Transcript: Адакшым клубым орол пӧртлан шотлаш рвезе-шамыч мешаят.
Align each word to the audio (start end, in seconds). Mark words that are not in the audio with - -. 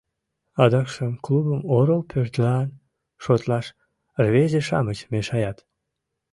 Адакшым 0.63 1.11
клубым 1.25 1.61
орол 1.75 2.01
пӧртлан 2.11 2.67
шотлаш 3.23 3.67
рвезе-шамыч 4.25 4.99
мешаят. 5.11 5.57